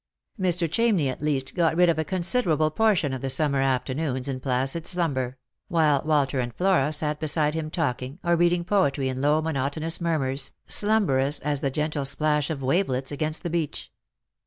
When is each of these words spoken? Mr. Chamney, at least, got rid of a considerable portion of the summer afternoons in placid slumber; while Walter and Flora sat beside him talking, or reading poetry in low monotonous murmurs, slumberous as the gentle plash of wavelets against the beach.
Mr. 0.39 0.67
Chamney, 0.67 1.11
at 1.11 1.21
least, 1.21 1.53
got 1.53 1.75
rid 1.75 1.87
of 1.87 1.99
a 1.99 2.03
considerable 2.03 2.71
portion 2.71 3.13
of 3.13 3.21
the 3.21 3.29
summer 3.29 3.61
afternoons 3.61 4.27
in 4.27 4.39
placid 4.39 4.87
slumber; 4.87 5.37
while 5.67 6.01
Walter 6.03 6.39
and 6.39 6.55
Flora 6.55 6.91
sat 6.91 7.19
beside 7.19 7.53
him 7.53 7.69
talking, 7.69 8.17
or 8.23 8.35
reading 8.35 8.63
poetry 8.65 9.09
in 9.09 9.21
low 9.21 9.43
monotonous 9.43 10.01
murmurs, 10.01 10.53
slumberous 10.65 11.39
as 11.41 11.59
the 11.59 11.69
gentle 11.69 12.03
plash 12.17 12.49
of 12.49 12.63
wavelets 12.63 13.11
against 13.11 13.43
the 13.43 13.49
beach. 13.51 13.91